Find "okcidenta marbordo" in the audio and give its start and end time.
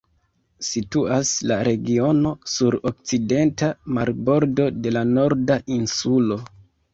2.91-4.67